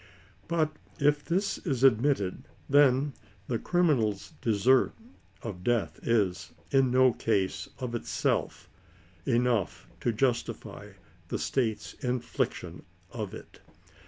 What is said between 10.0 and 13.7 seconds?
justify the State's infliction of it.